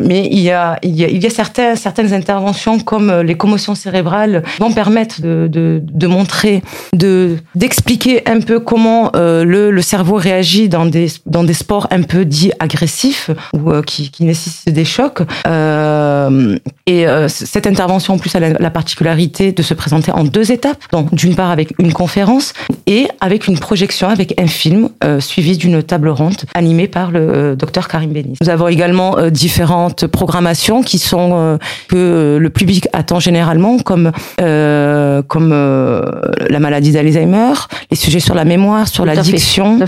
mais 0.00 0.28
il 0.30 0.40
y 0.40 0.50
a 0.50 0.78
il 0.82 0.94
y 0.96 1.04
a, 1.04 1.08
il 1.08 1.22
y 1.22 1.26
a 1.26 1.30
certains, 1.30 1.76
certaines 1.76 2.12
interventions 2.12 2.78
comme 2.78 3.12
les 3.20 3.34
commotions 3.36 3.74
cérébrales 3.74 4.42
vont 4.58 4.72
permettre 4.72 5.20
de, 5.20 5.48
de, 5.50 5.80
de 5.82 6.06
montrer 6.06 6.62
de 6.92 7.36
d'expliquer 7.54 8.28
un 8.28 8.40
peu 8.40 8.60
comment 8.60 9.10
le, 9.14 9.70
le 9.70 9.82
cerveau 9.82 10.16
réagit 10.16 10.68
dans 10.68 10.86
des 10.86 11.08
dans 11.26 11.44
des 11.44 11.54
sports 11.54 11.86
un 11.90 12.02
peu 12.02 12.24
dits 12.24 12.52
agressifs 12.60 13.30
ou 13.56 13.70
euh, 13.70 13.82
qui, 13.82 14.10
qui 14.10 14.24
nécessitent 14.24 14.72
des 14.72 14.84
chocs. 14.84 15.22
Euh, 15.46 16.56
et 16.86 17.06
euh, 17.06 17.28
cette 17.28 17.66
intervention 17.66 18.14
en 18.14 18.18
plus 18.18 18.34
a 18.36 18.40
la, 18.40 18.50
la 18.50 18.70
particularité 18.70 19.52
de 19.52 19.62
se 19.62 19.74
présenter 19.74 20.12
en 20.12 20.24
deux 20.24 20.52
étapes. 20.52 20.82
Donc 20.92 21.14
d'une 21.14 21.34
part 21.34 21.50
avec 21.50 21.72
une 21.78 21.92
conférence 21.92 22.52
et 22.86 23.08
avec 23.20 23.48
une 23.48 23.58
projection 23.58 24.08
avec 24.08 24.38
un 24.40 24.46
film 24.46 24.88
suivi 25.20 25.56
d'une 25.56 25.82
table 25.82 26.08
ronde 26.08 26.36
animée 26.54 26.88
par 26.88 27.10
le 27.10 27.56
docteur 27.56 27.88
Karim 27.88 28.12
Benis. 28.12 28.36
Nous 28.40 28.48
avons 28.48 28.68
également 28.68 29.16
différentes 29.30 30.06
programmations 30.06 30.82
qui 30.82 30.98
sont 30.98 31.58
que 31.88 32.38
le 32.40 32.50
public 32.50 32.88
attend 32.92 33.20
généralement 33.20 33.78
comme 33.78 34.12
euh, 34.40 35.22
comme 35.22 35.50
euh, 35.52 36.02
la 36.48 36.60
maladie 36.60 36.92
d'Alzheimer, 36.92 37.52
les 37.90 37.96
sujets 37.96 38.20
sur 38.20 38.34
la 38.34 38.44
mémoire, 38.44 38.88
sur 38.88 39.04
l'addiction. 39.04 39.78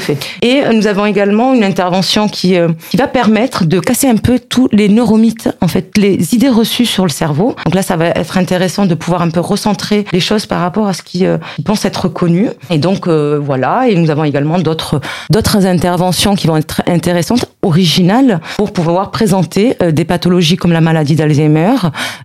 Et 0.43 0.63
nous 0.73 0.87
avons 0.87 1.07
également 1.07 1.55
une 1.55 1.65
intervention 1.65 2.29
qui 2.29 2.57
euh, 2.57 2.69
qui 2.91 2.97
va 2.97 3.07
permettre 3.07 3.58
de 3.65 3.81
casser 3.81 4.09
un 4.09 4.17
peu 4.17 4.39
tous 4.39 4.69
les 4.73 4.89
neuromythes, 4.89 5.51
en 5.61 5.69
fait, 5.69 5.97
les 5.97 6.35
idées 6.35 6.49
reçues 6.49 6.87
sur 6.87 7.05
le 7.05 7.11
cerveau. 7.11 7.55
Donc 7.65 7.75
là, 7.75 7.83
ça 7.83 7.97
va 7.97 8.07
être 8.07 8.39
intéressant 8.39 8.87
de 8.87 8.95
pouvoir 8.95 9.23
un 9.23 9.31
peu 9.31 9.41
recentrer 9.41 10.05
les 10.13 10.21
choses 10.21 10.47
par 10.47 10.61
rapport 10.61 10.87
à 10.87 10.93
ce 10.93 11.03
qui, 11.03 11.27
euh, 11.27 11.39
pense 11.65 11.85
être 11.85 12.09
connu. 12.09 12.49
Et 12.71 12.79
donc 12.79 13.07
euh, 13.07 13.39
voilà. 13.43 13.89
Et 13.89 13.95
nous 13.95 14.11
avons 14.11 14.25
également 14.25 14.59
d'autres 14.59 15.01
d'autres 15.31 15.67
interventions 15.67 16.35
qui 16.35 16.47
vont 16.47 16.57
être 16.57 16.83
intéressantes, 16.87 17.47
originales, 17.63 18.41
pour 18.57 18.73
pouvoir 18.73 19.11
présenter 19.11 19.77
euh, 19.83 19.91
des 19.93 20.05
pathologies 20.05 20.57
comme 20.57 20.73
la 20.73 20.81
maladie 20.81 21.15
d'Alzheimer 21.15 21.75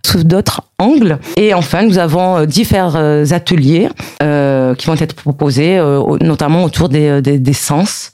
sous 0.04 0.24
d'autres 0.24 0.62
angles. 0.78 1.18
Et 1.36 1.52
enfin, 1.54 1.82
nous 1.82 1.98
avons 1.98 2.38
euh, 2.38 3.24
ateliers 3.30 3.88
qui 4.20 4.86
vont 4.86 4.94
être 4.94 5.14
proposés, 5.14 5.80
notamment 6.20 6.64
autour 6.64 6.88
des, 6.88 7.52
sens, 7.52 8.12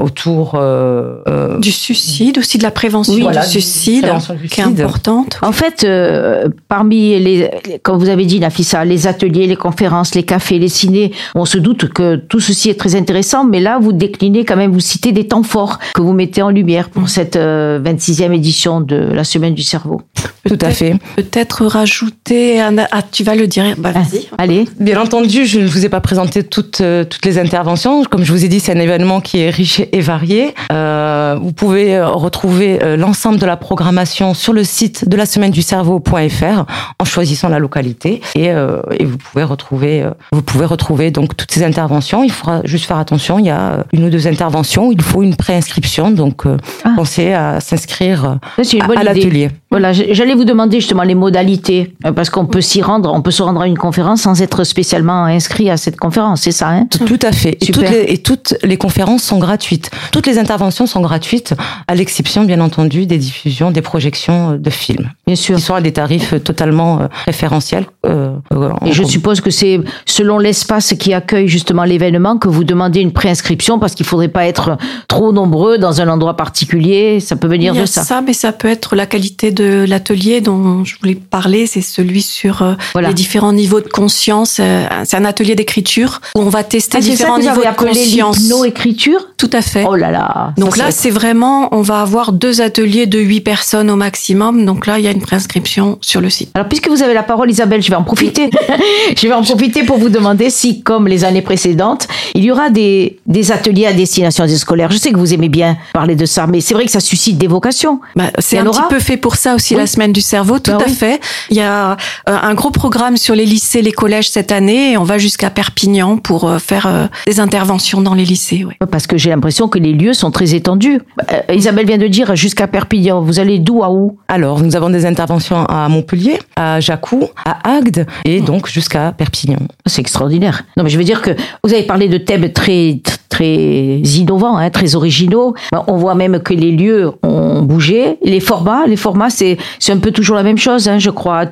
autour 0.00 0.54
euh, 0.54 1.16
euh, 1.28 1.58
Du 1.58 1.72
suicide, 1.72 2.38
aussi 2.38 2.58
de 2.58 2.62
la 2.62 2.70
prévention 2.70 3.14
Oui, 3.14 3.26
du 3.26 3.46
suicide, 3.46 4.02
prévention 4.02 4.34
du 4.34 4.48
qui 4.48 4.60
est 4.60 4.64
importante. 4.64 5.38
En 5.42 5.52
fait, 5.52 5.84
euh, 5.84 6.48
parmi 6.68 7.18
les, 7.18 7.20
les- 7.20 7.78
comme 7.82 7.98
vous 7.98 8.08
avez 8.08 8.24
dit, 8.24 8.40
Nafissa, 8.40 8.84
les 8.84 9.06
ateliers, 9.06 9.46
les 9.46 9.56
conférences, 9.56 10.14
les 10.14 10.22
cafés, 10.22 10.58
les 10.58 10.68
cinés, 10.68 11.12
on 11.34 11.44
se 11.44 11.58
doute 11.58 11.88
que 11.92 12.16
tout 12.16 12.40
ceci 12.40 12.70
est 12.70 12.78
très 12.78 12.94
intéressant, 12.94 13.44
mais 13.44 13.60
là, 13.60 13.78
vous 13.80 13.92
déclinez 13.92 14.44
quand 14.44 14.56
même, 14.56 14.72
vous 14.72 14.80
citez 14.80 15.12
des 15.12 15.26
temps 15.28 15.42
forts 15.42 15.78
que 15.94 16.02
vous 16.02 16.12
mettez 16.12 16.42
en 16.42 16.50
lumière 16.50 16.90
pour 16.90 17.08
cette 17.08 17.36
euh, 17.36 17.80
26e 17.80 18.32
édition 18.32 18.80
de 18.80 18.96
la 18.96 19.24
Semaine 19.24 19.54
du 19.54 19.62
cerveau. 19.62 20.02
tout 20.48 20.58
à 20.60 20.70
fait. 20.70 20.94
Peut-être 21.16 21.66
rajouter 21.66 22.60
un... 22.60 22.76
Ah, 22.92 23.02
tu 23.10 23.24
vas 23.24 23.34
le 23.34 23.46
dire. 23.46 23.64
Bah, 23.78 23.90
vas-y. 23.92 24.28
Allez, 24.38 24.66
Bien 24.78 25.00
entendu, 25.00 25.44
je 25.46 25.60
ne 25.60 25.66
vous 25.66 25.84
ai 25.84 25.88
pas 25.88 26.00
présenté 26.00 26.42
toutes, 26.44 26.80
euh, 26.80 27.04
toutes 27.04 27.24
les 27.26 27.38
interventions. 27.38 28.04
Comme 28.04 28.22
je 28.24 28.32
vous 28.32 28.44
ai 28.44 28.48
dit, 28.48 28.60
c'est 28.60 28.72
un 28.76 28.80
événement 28.80 29.20
qui 29.20 29.38
est 29.40 29.50
riche 29.50 29.65
et 29.92 30.00
varié. 30.00 30.54
Euh, 30.72 31.36
vous 31.40 31.52
pouvez 31.52 31.96
euh, 31.96 32.08
retrouver 32.08 32.82
euh, 32.82 32.96
l'ensemble 32.96 33.38
de 33.38 33.46
la 33.46 33.56
programmation 33.56 34.34
sur 34.34 34.52
le 34.52 34.64
site 34.64 35.08
de 35.08 35.16
la 35.16 35.26
semaine 35.26 35.50
du 35.50 35.62
cerveau.fr 35.62 36.64
en 36.98 37.04
choisissant 37.04 37.48
la 37.48 37.58
localité 37.58 38.20
et, 38.34 38.50
euh, 38.50 38.80
et 38.98 39.04
vous 39.04 39.18
pouvez 39.18 39.44
retrouver 39.44 40.04
vous 40.32 40.42
pouvez 40.42 40.66
retrouver 40.66 41.10
donc 41.10 41.36
toutes 41.36 41.50
ces 41.50 41.64
interventions. 41.64 42.22
Il 42.22 42.30
faudra 42.30 42.60
juste 42.64 42.86
faire 42.86 42.98
attention. 42.98 43.38
Il 43.38 43.46
y 43.46 43.50
a 43.50 43.84
une 43.92 44.04
ou 44.04 44.10
deux 44.10 44.26
interventions. 44.26 44.92
Il 44.92 45.02
faut 45.02 45.22
une 45.22 45.36
préinscription. 45.36 46.10
Donc 46.10 46.44
Ah. 46.46 46.92
pensez 46.96 47.32
à 47.32 47.60
s'inscrire 47.60 48.38
à, 48.58 49.04
l'atelier. 49.04 49.50
Voilà, 49.76 49.92
j'allais 49.92 50.32
vous 50.34 50.46
demander 50.46 50.80
justement 50.80 51.02
les 51.02 51.14
modalités, 51.14 51.92
euh, 52.06 52.12
parce 52.12 52.30
qu'on 52.30 52.46
peut 52.46 52.62
s'y 52.62 52.80
rendre, 52.80 53.12
on 53.12 53.20
peut 53.20 53.30
se 53.30 53.42
rendre 53.42 53.60
à 53.60 53.66
une 53.66 53.76
conférence 53.76 54.22
sans 54.22 54.40
être 54.40 54.64
spécialement 54.64 55.24
inscrit 55.24 55.68
à 55.68 55.76
cette 55.76 55.98
conférence, 55.98 56.40
c'est 56.40 56.50
ça, 56.50 56.70
hein? 56.70 56.86
Tout, 56.86 57.18
à 57.20 57.30
fait. 57.30 57.58
Et 57.60 57.72
toutes, 57.72 57.90
les, 57.90 58.04
et 58.08 58.16
toutes 58.16 58.54
les 58.62 58.78
conférences 58.78 59.22
sont 59.22 59.36
gratuites. 59.38 59.90
Toutes 60.12 60.26
les 60.26 60.38
interventions 60.38 60.86
sont 60.86 61.02
gratuites, 61.02 61.52
à 61.88 61.94
l'exception, 61.94 62.44
bien 62.44 62.62
entendu, 62.62 63.04
des 63.04 63.18
diffusions, 63.18 63.70
des 63.70 63.82
projections 63.82 64.52
euh, 64.52 64.56
de 64.56 64.70
films, 64.70 65.10
Bien 65.26 65.36
sûr. 65.36 65.56
qui 65.56 65.62
sont 65.62 65.74
à 65.74 65.82
des 65.82 65.92
tarifs 65.92 66.32
euh, 66.32 66.38
totalement 66.38 67.00
préférentiels. 67.24 67.84
euh, 68.06 68.30
en 68.50 68.86
Et 68.86 68.92
je 68.92 69.04
suppose 69.04 69.42
que 69.42 69.50
c'est 69.50 69.78
selon 70.06 70.38
l'espace 70.38 70.94
qui 70.98 71.12
accueille 71.12 71.48
justement 71.48 71.84
l'événement 71.84 72.38
que 72.38 72.48
vous 72.48 72.64
demandez 72.64 73.00
une 73.00 73.12
préinscription 73.12 73.78
parce 73.78 73.94
qu'il 73.94 74.06
faudrait 74.06 74.28
pas 74.28 74.46
être 74.46 74.78
trop 75.06 75.32
nombreux 75.32 75.76
dans 75.76 76.00
un 76.00 76.08
endroit 76.08 76.34
particulier. 76.34 77.20
Ça 77.20 77.36
peut 77.36 77.46
venir 77.46 77.74
Il 77.74 77.76
y 77.76 77.80
a 77.80 77.82
de 77.82 77.86
ça. 77.86 78.04
ça, 78.04 78.22
mais 78.22 78.32
ça 78.32 78.52
peut 78.52 78.68
être 78.68 78.96
la 78.96 79.04
qualité 79.04 79.52
de 79.52 79.65
l'atelier 79.86 80.40
dont 80.40 80.84
je 80.84 80.94
voulais 81.00 81.14
parler. 81.14 81.66
C'est 81.66 81.80
celui 81.80 82.22
sur 82.22 82.62
euh, 82.62 82.74
Voilà. 82.92 83.08
les 83.08 83.14
différents 83.14 83.52
niveaux 83.52 83.80
de 83.80 83.88
conscience. 83.88 84.58
Euh, 84.60 84.86
C'est 85.04 85.16
un 85.16 85.24
atelier 85.24 85.54
d'écriture 85.54 86.20
où 86.36 86.40
on 86.40 86.48
va 86.48 86.64
tester 86.64 86.98
Ah, 86.98 87.00
différents 87.00 87.38
niveaux 87.38 87.62
de 87.62 87.76
conscience. 87.76 88.38
l'hypno-écriture 88.38 89.20
Tout 89.36 89.50
à 89.52 89.62
fait. 89.62 89.84
Oh 89.88 89.94
là 89.96 90.10
là. 90.10 90.52
Donc 90.56 90.76
là, 90.76 90.90
c'est- 90.90 91.10
vraiment, 91.10 91.68
on 91.74 91.82
va 91.82 92.00
avoir 92.02 92.32
deux 92.32 92.60
ateliers 92.60 93.06
de 93.06 93.18
huit 93.18 93.40
personnes 93.40 93.90
au 93.90 93.96
maximum. 93.96 94.64
Donc 94.64 94.86
là, 94.86 94.98
il 94.98 95.04
y 95.04 95.08
a 95.08 95.10
une 95.12 95.20
préinscription 95.22 95.98
sur 96.00 96.20
le 96.20 96.30
site. 96.30 96.50
Alors, 96.54 96.68
puisque 96.68 96.88
vous 96.88 97.02
avez 97.02 97.14
la 97.14 97.22
parole, 97.22 97.50
Isabelle, 97.50 97.82
je 97.82 97.88
vais 97.90 97.96
en 97.96 98.02
profiter. 98.04 98.50
je 99.16 99.26
vais 99.26 99.32
en 99.34 99.42
profiter 99.42 99.82
pour 99.84 99.98
vous 99.98 100.08
demander 100.08 100.50
si, 100.50 100.82
comme 100.82 101.06
les 101.08 101.24
années 101.24 101.42
précédentes, 101.42 102.08
il 102.34 102.44
y 102.44 102.50
aura 102.50 102.70
des, 102.70 103.18
des 103.26 103.52
ateliers 103.52 103.86
à 103.86 103.92
destination 103.92 104.44
des 104.46 104.56
scolaires. 104.56 104.90
Je 104.90 104.98
sais 104.98 105.10
que 105.12 105.18
vous 105.18 105.32
aimez 105.32 105.48
bien 105.48 105.76
parler 105.92 106.16
de 106.16 106.26
ça, 106.26 106.46
mais 106.46 106.60
c'est 106.60 106.74
vrai 106.74 106.84
que 106.84 106.90
ça 106.90 107.00
suscite 107.00 107.38
des 107.38 107.46
vocations. 107.46 108.00
Bah, 108.16 108.24
c'est 108.38 108.58
un 108.58 108.64
petit 108.64 108.80
peu 108.88 108.98
fait 108.98 109.16
pour 109.16 109.36
ça 109.36 109.45
aussi 109.54 109.74
Oui. 109.74 109.80
la 109.80 109.86
semaine 109.86 110.12
du 110.12 110.20
cerveau, 110.20 110.58
tout 110.58 110.72
Bah 110.72 110.78
à 110.84 110.88
oui. 110.88 110.94
fait. 110.94 111.20
Il 111.50 111.56
y 111.56 111.60
a 111.60 111.92
euh, 111.92 111.96
un 112.26 112.54
gros 112.54 112.70
programme 112.70 113.16
sur 113.16 113.34
les 113.34 113.46
lycées, 113.46 113.80
les 113.82 113.92
collèges 113.92 114.28
cette 114.30 114.52
année, 114.52 114.92
et 114.92 114.96
on 114.98 115.04
va 115.04 115.16
jusqu'à 115.18 115.50
Perpignan 115.50 116.18
pour 116.18 116.44
euh, 116.48 116.58
faire 116.58 116.86
euh, 116.86 117.06
des 117.26 117.40
interventions 117.40 118.00
dans 118.02 118.14
les 118.14 118.24
lycées. 118.24 118.64
Ouais. 118.64 118.76
Parce 118.90 119.06
que 119.06 119.16
j'ai 119.16 119.30
l'impression 119.30 119.46
l'impression 119.46 119.68
que 119.68 119.78
les 119.78 119.92
lieux 119.92 120.12
sont 120.12 120.32
très 120.32 120.54
étendus. 120.54 121.00
Euh, 121.30 121.54
Isabelle 121.54 121.86
vient 121.86 121.98
de 121.98 122.08
dire 122.08 122.34
jusqu'à 122.34 122.66
Perpignan. 122.66 123.20
Vous 123.20 123.38
allez 123.38 123.60
d'où 123.60 123.84
à 123.84 123.90
où? 123.92 124.18
Alors, 124.26 124.60
nous 124.60 124.74
avons 124.74 124.90
des 124.90 125.06
interventions 125.06 125.64
à 125.66 125.88
Montpellier, 125.88 126.40
à 126.56 126.80
Jacou, 126.80 127.28
à 127.44 127.76
Agde 127.76 128.06
et 128.24 128.40
donc 128.40 128.66
jusqu'à 128.68 129.12
Perpignan. 129.12 129.58
C'est 129.86 130.00
extraordinaire. 130.00 130.64
Non, 130.76 130.82
mais 130.82 130.90
je 130.90 130.98
veux 130.98 131.04
dire 131.04 131.22
que 131.22 131.30
vous 131.62 131.72
avez 131.72 131.84
parlé 131.84 132.08
de 132.08 132.18
thèmes 132.18 132.50
très 132.52 133.00
très 133.28 133.98
innovants, 133.98 134.56
hein, 134.56 134.70
très 134.70 134.94
originaux. 134.94 135.54
On 135.88 135.96
voit 135.96 136.14
même 136.14 136.40
que 136.40 136.54
les 136.54 136.70
lieux 136.70 137.12
ont 137.22 137.62
bougé. 137.62 138.16
Les 138.24 138.40
formats, 138.40 138.86
les 138.86 138.96
formats, 138.96 139.28
c'est 139.36 139.92
un 139.92 139.98
peu 139.98 140.10
toujours 140.10 140.36
la 140.36 140.42
même 140.42 140.58
chose, 140.58 140.88
hein, 140.88 140.98
je 140.98 141.10
crois. 141.10 141.46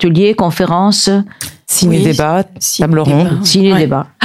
Ateliers, 1.69 2.15
conférences. 2.15 2.45
Ciné-débat, 2.45 2.45
table 2.79 2.99
ronde. 2.99 3.41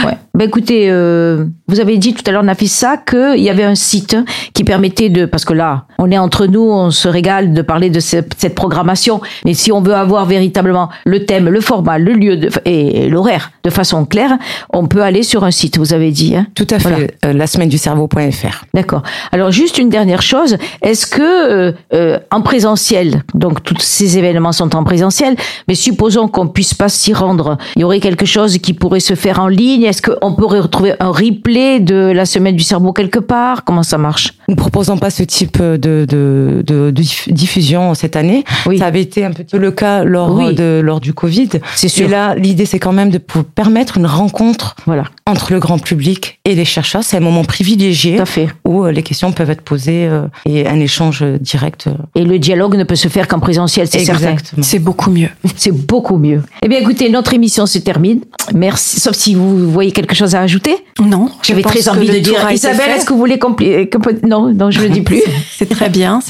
Ouais. 0.06 0.18
Ben 0.34 0.48
écoutez, 0.48 0.90
euh, 0.90 1.46
vous 1.68 1.80
avez 1.82 1.98
dit 1.98 2.14
tout 2.14 2.24
à 2.28 2.32
l'heure, 2.32 2.44
Nafissa, 2.44 2.98
qu'il 2.98 3.42
y 3.42 3.50
avait 3.50 3.64
un 3.64 3.76
site 3.76 4.16
qui 4.54 4.64
permettait 4.64 5.10
de... 5.10 5.26
Parce 5.26 5.44
que 5.44 5.54
là, 5.54 5.86
on 5.98 6.10
est 6.12 6.18
entre 6.18 6.46
nous, 6.46 6.62
on 6.62 6.92
se 6.92 7.10
régale 7.10 7.54
de 7.54 7.62
parler 7.62 7.90
de 7.90 8.00
cette, 8.00 8.56
programmation. 8.56 9.20
Mais 9.44 9.54
si 9.54 9.72
on 9.72 9.82
veut 9.82 9.94
avoir 9.94 10.26
véritablement 10.26 10.90
le 11.06 11.26
thème, 11.26 11.50
le 11.50 11.60
format, 11.60 11.98
le 11.98 12.14
lieu 12.14 12.38
de, 12.38 12.50
et 12.64 13.10
l'horaire 13.10 13.52
de 13.64 13.70
façon 13.70 14.06
claire, 14.06 14.38
on 14.72 14.88
peut 14.88 15.04
aller 15.04 15.24
sur 15.24 15.44
un 15.44 15.52
site, 15.52 15.78
vous 15.78 15.94
avez 15.94 16.12
dit. 16.12 16.36
Hein 16.36 16.48
tout 16.56 16.68
à 16.70 16.80
fait, 16.80 17.18
euh, 17.26 17.34
la 17.34 17.48
semaine 17.48 17.70
du 17.70 17.78
cerveau.fr. 17.78 18.66
D'accord. 18.74 19.04
Alors 19.32 19.52
juste 19.52 19.78
une 19.78 19.90
dernière 19.90 20.22
chose, 20.22 20.58
est-ce 20.82 21.06
que 21.06 21.22
euh, 21.22 21.72
euh, 21.94 22.20
en 22.32 22.42
présentiel, 22.42 23.24
donc 23.34 23.64
tous 23.64 23.80
ces 23.80 24.18
événements 24.18 24.52
sont 24.52 24.76
en 24.76 24.84
présentiel, 24.84 25.36
mais 25.68 25.76
supposons 25.76 26.28
qu'on 26.28 26.48
puisse 26.48 26.74
pas 26.74 26.90
s'y 26.90 27.14
rendre 27.14 27.29
il 27.76 27.82
y 27.82 27.84
aurait 27.84 28.00
quelque 28.00 28.26
chose 28.26 28.58
qui 28.58 28.74
pourrait 28.74 29.00
se 29.00 29.16
faire 29.16 29.40
en 29.40 29.48
ligne 29.48 29.84
Est-ce 29.84 30.02
qu'on 30.02 30.34
pourrait 30.34 30.60
retrouver 30.60 30.94
un 31.00 31.12
replay 31.12 31.80
de 31.80 31.96
la 31.96 32.26
semaine 32.26 32.56
du 32.56 32.64
cerveau 32.64 32.94
quelque 32.94 33.20
part? 33.20 33.64
Comment 33.64 33.84
ça 33.84 33.98
marche? 33.98 34.34
Nous 34.48 34.56
ne 34.56 34.60
proposons 34.60 34.98
pas 34.98 35.10
ce 35.10 35.24
type 35.24 35.62
de, 35.62 35.78
de, 35.78 36.64
de, 36.66 36.92
diffusion 36.92 37.94
cette 37.94 38.16
année. 38.16 38.44
Oui. 38.66 38.80
Ça 38.80 38.88
avait 38.88 39.02
été 39.02 39.26
un 39.26 39.32
peu 39.32 39.58
le 39.58 39.72
cas 39.72 40.04
lors, 40.04 40.52
de, 40.54 40.82
lors 40.84 41.00
du 41.00 41.14
Covid. 41.14 41.50
C'est 41.76 41.88
sûr. 41.88 42.08
Et 42.08 42.10
là, 42.10 42.36
l'idée, 42.36 42.66
c'est 42.66 42.80
quand 42.80 42.94
même 42.94 43.10
de 43.10 43.20
permettre 43.56 43.98
une 43.98 44.06
rencontre 44.06 44.76
voilà. 44.86 45.04
entre 45.26 45.54
le 45.54 45.60
grand 45.60 45.80
public 45.80 46.40
et 46.46 46.56
les 46.56 46.66
chercheurs. 46.66 47.04
C'est 47.04 47.18
un 47.18 47.22
moment 47.22 47.44
privilégié 47.44 48.16
Tout 48.16 48.22
à 48.24 48.26
fait. 48.26 48.48
où 48.66 48.84
euh, 48.86 48.92
les 48.92 49.04
questions 49.04 49.32
peuvent 49.32 49.50
être 49.50 49.62
posées 49.62 50.08
euh, 50.08 50.24
et 50.46 50.68
un 50.68 50.80
échange 50.80 51.24
direct. 51.40 51.88
Euh. 51.88 51.94
Et 52.16 52.24
le 52.24 52.40
dialogue 52.40 52.76
ne 52.76 52.84
peut 52.84 52.96
se 52.96 53.08
faire 53.08 53.28
qu'en 53.28 53.40
présentiel, 53.40 53.88
c'est 53.88 54.00
certain. 54.06 54.36
C'est 54.62 54.80
beaucoup 54.80 55.12
mieux. 55.12 55.30
C'est 55.56 55.72
beaucoup 55.72 56.18
mieux. 56.18 56.42
Eh 56.64 56.68
bien, 56.68 56.80
écoutez, 56.80 57.10
notre 57.20 57.34
émission 57.34 57.66
se 57.66 57.80
termine. 57.80 58.22
Merci. 58.54 59.02
Sauf 59.02 59.14
si 59.14 59.36
vous 59.36 59.70
voyez 59.70 59.92
quelque 59.92 60.16
chose 60.16 60.36
à 60.36 60.42
ajouter. 60.42 60.78
Non. 61.02 61.30
J'avais 61.44 61.64
très 61.64 61.90
envie 61.90 62.08
de 62.08 62.20
dire. 62.20 62.50
Isabelle, 62.50 62.92
est-ce 62.92 63.04
que 63.04 63.12
vous 63.12 63.20
voulez 63.20 63.38
compléter 63.38 63.90
Non, 64.26 64.54
non, 64.54 64.72
je 64.72 64.80
ne 64.80 64.86
le 64.86 64.90
dis 64.90 65.02
plus. 65.02 65.22
c'est 65.58 65.68
très 65.68 65.90
bien. 65.90 66.22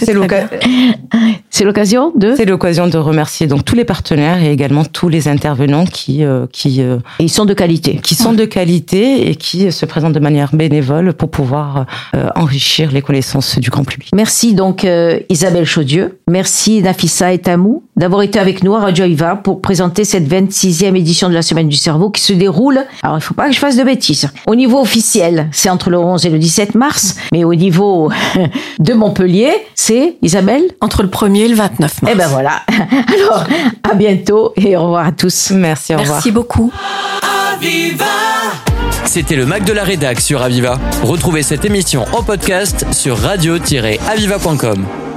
C'est 1.52 1.64
l'occasion 1.64 2.12
de. 2.16 2.34
C'est 2.36 2.46
l'occasion 2.46 2.88
de 2.88 2.98
remercier 2.98 3.46
donc 3.46 3.66
tous 3.66 3.76
les 3.76 3.86
partenaires 3.86 4.42
et 4.42 4.52
également 4.52 4.86
tous 4.86 5.10
les 5.10 5.28
intervenants 5.28 5.86
qui 5.86 6.24
euh, 6.24 6.46
qui. 6.52 6.82
Euh, 6.82 6.98
et 7.20 7.24
ils 7.24 7.30
sont 7.30 7.46
de 7.46 7.54
qualité. 7.54 8.00
Qui 8.02 8.16
sont 8.16 8.34
de 8.34 8.46
qualité 8.46 9.30
et 9.30 9.36
qui 9.36 9.72
se 9.72 9.86
présentent 9.86 10.14
de 10.14 10.20
manière 10.20 10.56
bénévole 10.56 11.14
pour 11.14 11.30
pouvoir 11.30 11.86
euh, 12.16 12.30
enrichir 12.36 12.92
les 12.92 13.02
connaissances 13.02 13.60
du 13.60 13.70
grand 13.70 13.84
public. 13.84 14.10
Merci 14.14 14.54
donc 14.54 14.88
Isabelle 15.30 15.66
Chaudieu. 15.66 16.20
Merci 16.28 16.82
Nafissa 16.82 17.34
et 17.34 17.40
Tamou 17.40 17.84
d'avoir 18.00 18.22
été 18.22 18.40
avec 18.40 18.64
nous 18.64 18.74
à 18.76 18.80
Radio 18.80 19.06
Iva 19.06 19.36
pour 19.36 19.62
présenter 19.62 20.06
cette 20.06 20.26
26e 20.80 20.96
édition 20.96 21.30
de 21.30 21.34
la 21.34 21.42
Semaine 21.42 21.68
du 21.68 21.76
Cerveau 21.76 22.10
qui 22.10 22.22
se 22.22 22.34
déroule. 22.34 22.86
Alors, 23.04 23.18
il 23.18 23.22
faut 23.22 23.34
pas 23.34 23.48
que 23.48 23.54
je 23.54 23.60
fasse 23.60 23.76
de 23.76 23.84
bêtises. 23.84 24.30
Au 24.48 24.56
niveau 24.56 24.80
officiel, 24.80 25.48
c'est 25.52 25.70
entre 25.70 25.90
le 25.90 25.98
11 25.98 26.26
et 26.26 26.30
le 26.30 26.40
17 26.40 26.76
mars, 26.76 27.16
mais 27.32 27.44
au 27.44 27.56
niveau 27.56 28.12
de 28.80 28.94
Montpellier, 28.94 29.52
c'est 29.76 30.16
Isabelle? 30.22 30.64
Entre 30.82 31.04
le 31.04 31.10
1er 31.10 31.46
et 31.46 31.48
le 31.48 31.56
29 31.56 32.02
mars. 32.02 32.14
Eh 32.14 32.18
ben 32.18 32.28
voilà. 32.28 32.62
Alors, 33.14 33.46
à 33.90 33.94
bientôt 33.96 34.54
et 34.56 34.76
au 34.78 34.84
revoir 34.84 35.08
à 35.08 35.12
tous. 35.12 35.52
Merci, 35.52 35.94
au 35.94 35.98
revoir. 35.98 36.16
Merci 36.16 36.32
beaucoup. 36.32 36.72
C'était 39.06 39.36
le 39.36 39.46
Mac 39.46 39.66
de 39.66 39.74
la 39.74 39.84
Rédac 39.84 40.22
sur 40.22 40.42
Aviva. 40.42 40.80
Retrouvez 41.04 41.44
cette 41.44 41.66
émission 41.66 42.06
en 42.14 42.24
podcast 42.24 42.86
sur 42.94 43.18
radio-aviva.com. 43.18 45.09